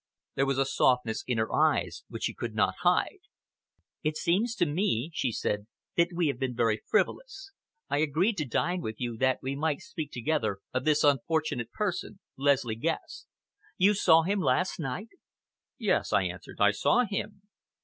[0.33, 3.19] There was a softness in her eyes which she could not hide.
[4.01, 7.51] "It seems to me," she said, "that we have been very frivolous.
[7.87, 12.19] I agreed to dine with you that we might speak together of this unfortunate person,
[12.35, 13.27] Leslie Guest.
[13.77, 15.09] You saw him last night?"
[15.77, 17.43] "Yes," I answered, "I saw him."